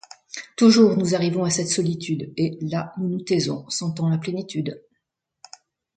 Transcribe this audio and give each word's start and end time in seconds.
Toujours 0.57 0.97
nous 0.97 1.13
arrivons 1.13 1.43
à 1.43 1.51
cette 1.51 1.67
solitude, 1.69 2.33
Et, 2.35 2.57
là, 2.63 2.91
nous 2.97 3.07
nous 3.07 3.21
taisons, 3.21 3.69
sentant 3.69 4.09
la 4.09 4.17
plénitude! 4.17 4.81